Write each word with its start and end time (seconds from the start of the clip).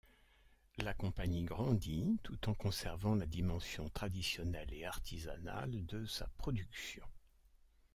La 0.79 0.95
compagnie 0.95 1.43
grandit 1.43 2.17
tout 2.23 2.49
en 2.49 2.55
conservant 2.55 3.13
la 3.13 3.27
dimension 3.27 3.87
traditionnelle 3.89 4.73
et 4.73 4.83
artisanale 4.83 5.85
de 5.85 6.07
sa 6.07 6.25
production. 6.39 7.05